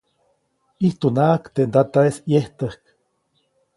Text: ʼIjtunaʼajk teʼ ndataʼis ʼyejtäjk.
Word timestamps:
ʼIjtunaʼajk 0.81 1.43
teʼ 1.53 1.67
ndataʼis 1.69 2.15
ʼyejtäjk. 2.29 2.81